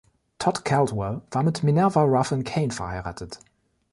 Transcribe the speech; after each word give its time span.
Tod 0.39 0.65
Caldwell 0.65 1.21
war 1.29 1.43
mit 1.43 1.61
Minerva 1.61 2.01
Ruffin 2.01 2.43
Cain 2.43 2.71
verheiratet. 2.71 3.37